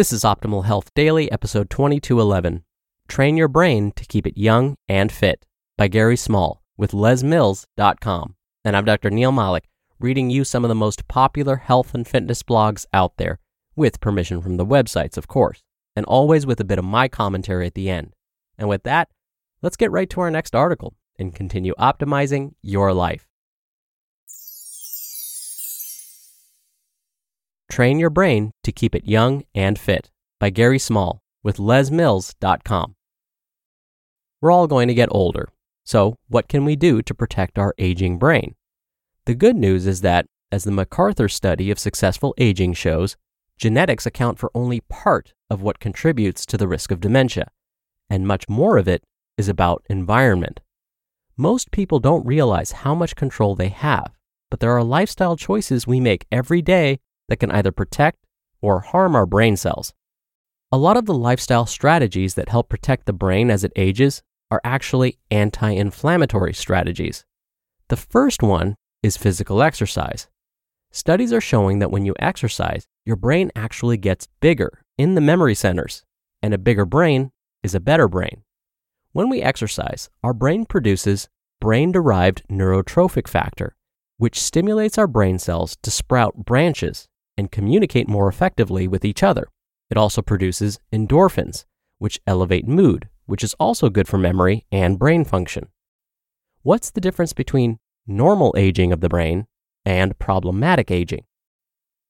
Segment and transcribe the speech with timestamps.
[0.00, 2.64] This is Optimal Health Daily, episode 2211
[3.06, 5.44] Train Your Brain to Keep It Young and Fit
[5.76, 8.34] by Gary Small with lesmills.com.
[8.64, 9.10] And I'm Dr.
[9.10, 13.40] Neal Malik, reading you some of the most popular health and fitness blogs out there,
[13.76, 15.62] with permission from the websites, of course,
[15.94, 18.14] and always with a bit of my commentary at the end.
[18.56, 19.10] And with that,
[19.60, 23.29] let's get right to our next article and continue optimizing your life.
[27.70, 32.96] Train Your Brain to Keep It Young and Fit by Gary Small with lesmills.com.
[34.42, 35.48] We're all going to get older,
[35.84, 38.56] so what can we do to protect our aging brain?
[39.26, 43.16] The good news is that, as the MacArthur study of successful aging shows,
[43.56, 47.52] genetics account for only part of what contributes to the risk of dementia,
[48.08, 49.04] and much more of it
[49.38, 50.58] is about environment.
[51.36, 54.10] Most people don't realize how much control they have,
[54.50, 56.98] but there are lifestyle choices we make every day
[57.30, 58.18] that can either protect
[58.60, 59.94] or harm our brain cells.
[60.70, 64.60] A lot of the lifestyle strategies that help protect the brain as it ages are
[64.64, 67.24] actually anti inflammatory strategies.
[67.88, 70.28] The first one is physical exercise.
[70.92, 75.54] Studies are showing that when you exercise, your brain actually gets bigger in the memory
[75.54, 76.04] centers,
[76.42, 77.30] and a bigger brain
[77.62, 78.42] is a better brain.
[79.12, 81.28] When we exercise, our brain produces
[81.60, 83.76] brain derived neurotrophic factor,
[84.18, 89.48] which stimulates our brain cells to sprout branches and communicate more effectively with each other.
[89.90, 91.64] It also produces endorphins,
[91.98, 95.68] which elevate mood, which is also good for memory and brain function.
[96.62, 99.46] What's the difference between normal aging of the brain
[99.84, 101.24] and problematic aging?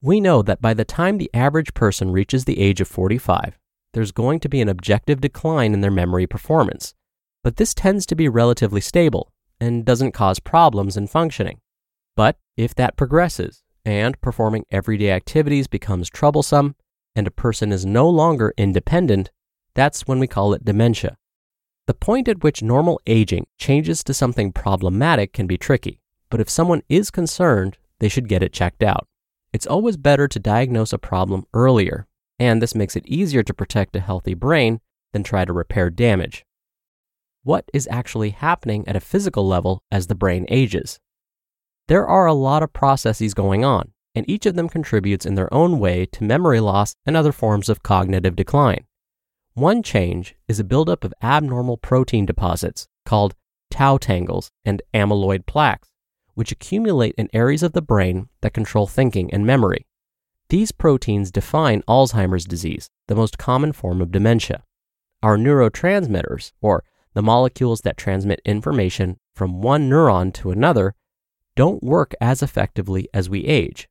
[0.00, 3.58] We know that by the time the average person reaches the age of 45,
[3.92, 6.94] there's going to be an objective decline in their memory performance,
[7.44, 11.60] but this tends to be relatively stable and doesn't cause problems in functioning.
[12.16, 16.74] But if that progresses, and performing everyday activities becomes troublesome
[17.14, 19.30] and a person is no longer independent,
[19.74, 21.16] that's when we call it dementia.
[21.86, 26.00] The point at which normal aging changes to something problematic can be tricky,
[26.30, 29.06] but if someone is concerned, they should get it checked out.
[29.52, 32.06] It's always better to diagnose a problem earlier,
[32.38, 34.80] and this makes it easier to protect a healthy brain
[35.12, 36.44] than try to repair damage.
[37.42, 41.00] What is actually happening at a physical level as the brain ages?
[41.92, 45.52] There are a lot of processes going on, and each of them contributes in their
[45.52, 48.86] own way to memory loss and other forms of cognitive decline.
[49.52, 53.34] One change is a buildup of abnormal protein deposits called
[53.70, 55.90] tau tangles and amyloid plaques,
[56.32, 59.86] which accumulate in areas of the brain that control thinking and memory.
[60.48, 64.64] These proteins define Alzheimer's disease, the most common form of dementia.
[65.22, 70.94] Our neurotransmitters, or the molecules that transmit information from one neuron to another,
[71.54, 73.88] don't work as effectively as we age.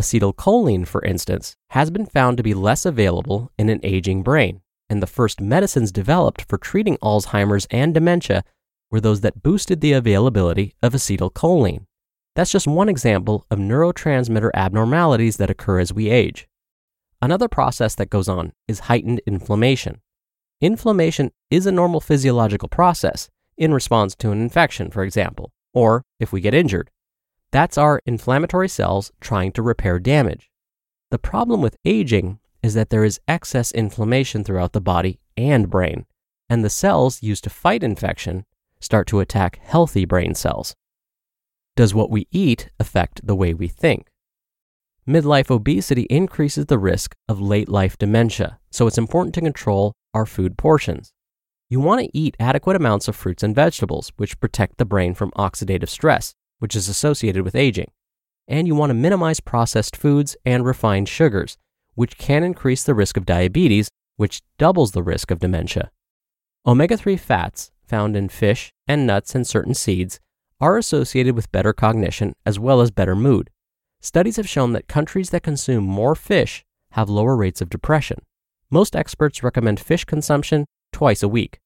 [0.00, 4.60] Acetylcholine, for instance, has been found to be less available in an aging brain,
[4.90, 8.44] and the first medicines developed for treating Alzheimer's and dementia
[8.90, 11.86] were those that boosted the availability of acetylcholine.
[12.34, 16.46] That's just one example of neurotransmitter abnormalities that occur as we age.
[17.22, 20.02] Another process that goes on is heightened inflammation.
[20.60, 26.30] Inflammation is a normal physiological process in response to an infection, for example, or if
[26.32, 26.90] we get injured.
[27.52, 30.50] That's our inflammatory cells trying to repair damage.
[31.10, 36.06] The problem with aging is that there is excess inflammation throughout the body and brain,
[36.48, 38.44] and the cells used to fight infection
[38.80, 40.74] start to attack healthy brain cells.
[41.76, 44.08] Does what we eat affect the way we think?
[45.06, 50.26] Midlife obesity increases the risk of late life dementia, so it's important to control our
[50.26, 51.12] food portions.
[51.68, 55.30] You want to eat adequate amounts of fruits and vegetables, which protect the brain from
[55.32, 57.90] oxidative stress, which is associated with aging.
[58.48, 61.56] And you want to minimize processed foods and refined sugars,
[61.94, 65.90] which can increase the risk of diabetes, which doubles the risk of dementia.
[66.66, 70.20] Omega 3 fats, found in fish and nuts and certain seeds,
[70.60, 73.50] are associated with better cognition as well as better mood.
[74.00, 78.18] Studies have shown that countries that consume more fish have lower rates of depression.
[78.70, 81.58] Most experts recommend fish consumption twice a week.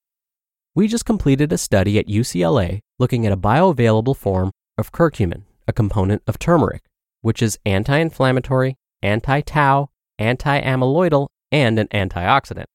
[0.75, 4.51] We just completed a study at UCLA looking at a bioavailable form
[4.81, 6.83] of curcumin, a component of turmeric,
[7.21, 12.67] which is anti inflammatory, anti tau, anti amyloidal, and an antioxidant.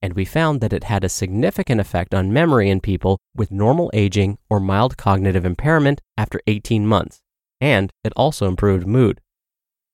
[0.00, 3.90] And we found that it had a significant effect on memory in people with normal
[3.94, 7.20] aging or mild cognitive impairment after 18 months,
[7.60, 9.20] and it also improved mood.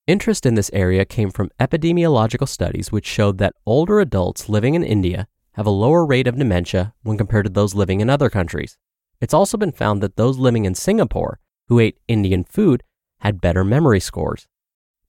[0.06, 4.82] Interest in this area came from epidemiological studies which showed that older adults living in
[4.82, 8.78] India have a lower rate of dementia when compared to those living in other countries.
[9.20, 12.82] It's also been found that those living in Singapore who ate Indian food
[13.20, 14.46] had better memory scores.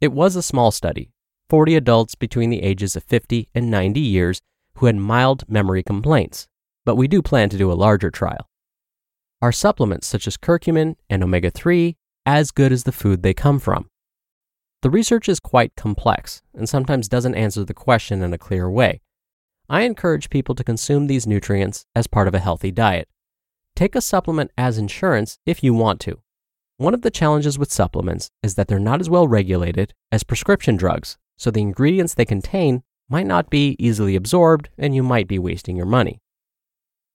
[0.02, 1.12] It was a small study
[1.50, 4.42] 40 adults between the ages of 50 and 90 years
[4.76, 6.48] who had mild memory complaints,
[6.86, 8.50] but we do plan to do a larger trial.
[9.42, 11.96] Are supplements such as curcumin and omega 3
[12.26, 13.90] as good as the food they come from?
[14.82, 19.02] The research is quite complex and sometimes doesn't answer the question in a clear way.
[19.68, 23.08] I encourage people to consume these nutrients as part of a healthy diet.
[23.76, 26.20] Take a supplement as insurance if you want to.
[26.80, 30.78] One of the challenges with supplements is that they're not as well regulated as prescription
[30.78, 35.38] drugs, so the ingredients they contain might not be easily absorbed and you might be
[35.38, 36.22] wasting your money.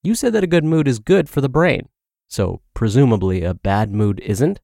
[0.02, 1.88] You said that a good mood is good for the brain,
[2.28, 4.60] so presumably a bad mood isn't?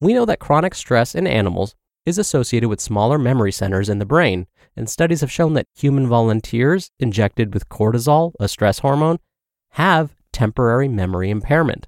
[0.00, 4.04] We know that chronic stress in animals is associated with smaller memory centers in the
[4.04, 9.20] brain, and studies have shown that human volunteers injected with cortisol, a stress hormone,
[9.74, 11.86] have temporary memory impairment.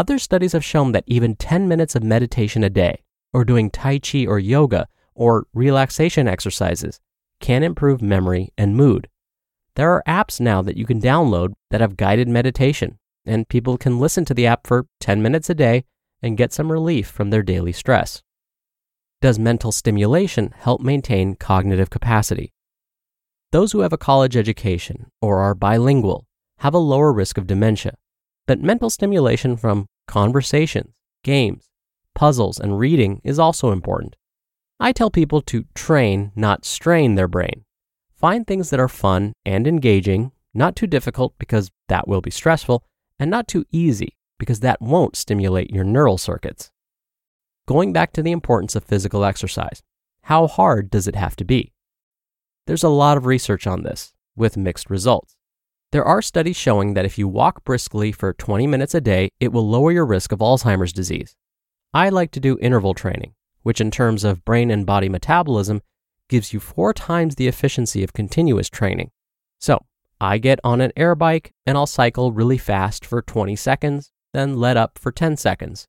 [0.00, 3.02] Other studies have shown that even 10 minutes of meditation a day,
[3.34, 6.98] or doing Tai Chi or yoga, or relaxation exercises
[7.38, 9.10] can improve memory and mood.
[9.74, 13.98] There are apps now that you can download that have guided meditation, and people can
[13.98, 15.84] listen to the app for 10 minutes a day
[16.22, 18.22] and get some relief from their daily stress.
[19.20, 22.54] Does mental stimulation help maintain cognitive capacity?
[23.52, 26.26] Those who have a college education or are bilingual
[26.60, 27.96] have a lower risk of dementia,
[28.46, 30.92] but mental stimulation from conversations,
[31.22, 31.68] games,
[32.14, 34.16] puzzles, and reading is also important.
[34.78, 37.64] I tell people to train, not strain their brain.
[38.16, 42.84] Find things that are fun and engaging, not too difficult because that will be stressful,
[43.18, 46.70] and not too easy because that won't stimulate your neural circuits.
[47.68, 49.82] Going back to the importance of physical exercise,
[50.22, 51.72] how hard does it have to be?
[52.66, 55.36] There's a lot of research on this, with mixed results.
[55.92, 59.52] There are studies showing that if you walk briskly for 20 minutes a day, it
[59.52, 61.36] will lower your risk of Alzheimer's disease.
[61.92, 65.82] I like to do interval training, which in terms of brain and body metabolism
[66.28, 69.10] gives you four times the efficiency of continuous training.
[69.58, 69.84] So,
[70.20, 74.56] I get on an air bike and I'll cycle really fast for 20 seconds, then
[74.56, 75.88] let up for 10 seconds,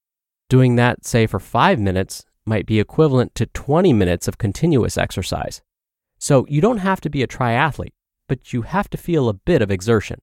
[0.51, 5.61] Doing that, say, for five minutes might be equivalent to 20 minutes of continuous exercise.
[6.19, 7.93] So you don't have to be a triathlete,
[8.31, 10.17] but you have to feel a bit of exertion.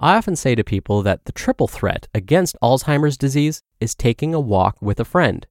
[0.00, 4.40] I often say to people that the triple threat against Alzheimer's disease is taking a
[4.40, 5.46] walk with a friend.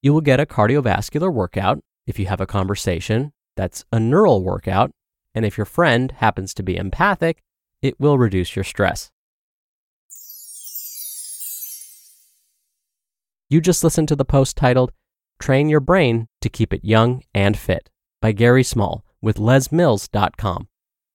[0.00, 4.92] You will get a cardiovascular workout if you have a conversation, that's a neural workout,
[5.34, 7.42] and if your friend happens to be empathic,
[7.82, 9.10] it will reduce your stress.
[13.50, 14.92] You just listened to the post titled
[15.40, 17.90] Train Your Brain to Keep It Young and Fit
[18.22, 20.68] by Gary Small with lesmills.com.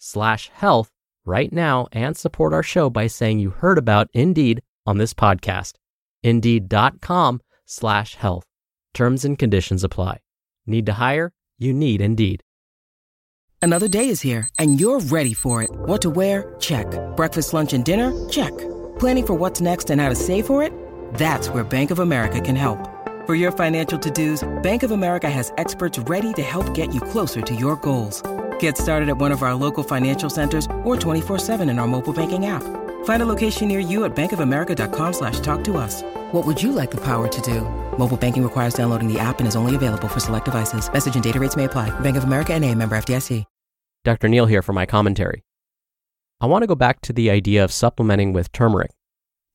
[0.00, 0.90] slash health
[1.24, 5.74] right now and support our show by saying you heard about Indeed on this podcast.
[6.22, 8.44] Indeed.com slash health.
[8.94, 10.18] Terms and conditions apply.
[10.66, 11.32] Need to hire?
[11.58, 12.42] You need Indeed.
[13.62, 15.70] Another day is here and you're ready for it.
[15.70, 16.54] What to wear?
[16.58, 16.86] Check.
[17.16, 18.28] Breakfast, lunch, and dinner?
[18.28, 18.56] Check.
[18.98, 20.72] Planning for what's next and how to save for it?
[21.14, 22.78] That's where Bank of America can help.
[23.26, 27.42] For your financial to-dos, Bank of America has experts ready to help get you closer
[27.42, 28.22] to your goals.
[28.60, 32.46] Get started at one of our local financial centers or 24-7 in our mobile banking
[32.46, 32.62] app.
[33.04, 36.02] Find a location near you at bankofamerica.com slash talk to us.
[36.32, 37.62] What would you like the power to do?
[37.98, 40.90] Mobile banking requires downloading the app and is only available for select devices.
[40.90, 41.90] Message and data rates may apply.
[42.00, 43.44] Bank of America and a member FDIC.
[44.02, 44.28] Dr.
[44.28, 45.44] Neal here for my commentary.
[46.40, 48.92] I want to go back to the idea of supplementing with turmeric.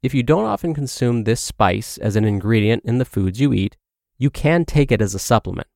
[0.03, 3.75] If you don't often consume this spice as an ingredient in the foods you eat,
[4.19, 5.67] you can take it as a supplement.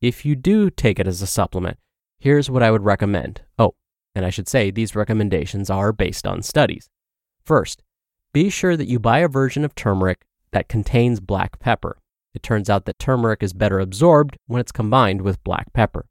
[0.00, 1.76] If you do take it as a supplement,
[2.18, 3.42] here's what I would recommend.
[3.58, 3.74] Oh,
[4.14, 6.88] and I should say these recommendations are based on studies.
[7.44, 7.82] First,
[8.32, 11.98] be sure that you buy a version of turmeric that contains black pepper.
[12.32, 16.06] It turns out that turmeric is better absorbed when it's combined with black pepper.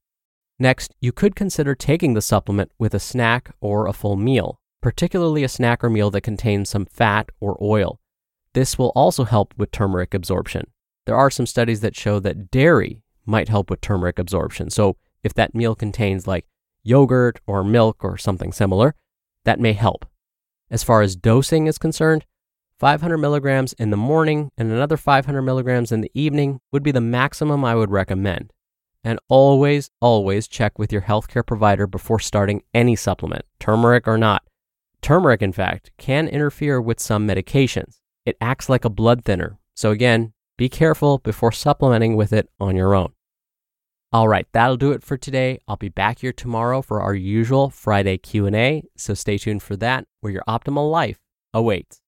[0.59, 5.43] Next, you could consider taking the supplement with a snack or a full meal particularly
[5.43, 7.99] a snack or meal that contains some fat or oil.
[8.53, 10.67] This will also help with turmeric absorption.
[11.07, 14.69] There are some studies that show that dairy might help with turmeric absorption.
[14.69, 16.45] So, if that meal contains like
[16.83, 18.95] yogurt or milk or something similar,
[19.45, 20.05] that may help.
[20.69, 22.25] As far as dosing is concerned,
[22.79, 27.01] 500 milligrams in the morning and another 500 milligrams in the evening would be the
[27.01, 28.51] maximum I would recommend.
[29.03, 34.43] And always, always check with your healthcare provider before starting any supplement, turmeric or not.
[35.01, 37.99] Turmeric, in fact, can interfere with some medications.
[38.25, 39.59] It acts like a blood thinner.
[39.75, 43.13] So again, be careful before supplementing with it on your own.
[44.13, 45.57] All right, that'll do it for today.
[45.67, 50.05] I'll be back here tomorrow for our usual Friday Q&A, so stay tuned for that
[50.21, 51.19] where your optimal life
[51.51, 52.02] awaits.